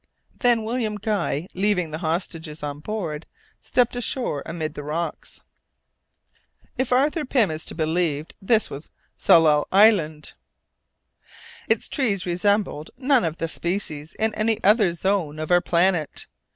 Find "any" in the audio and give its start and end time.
14.33-14.57